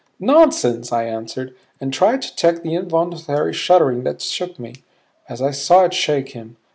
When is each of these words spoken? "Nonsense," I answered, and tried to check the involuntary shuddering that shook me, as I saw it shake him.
"Nonsense," 0.19 0.91
I 0.91 1.03
answered, 1.03 1.55
and 1.79 1.93
tried 1.93 2.23
to 2.23 2.35
check 2.35 2.63
the 2.63 2.73
involuntary 2.73 3.53
shuddering 3.53 4.01
that 4.03 4.19
shook 4.19 4.57
me, 4.57 4.73
as 5.29 5.43
I 5.43 5.51
saw 5.51 5.83
it 5.85 5.93
shake 5.93 6.29
him. 6.29 6.57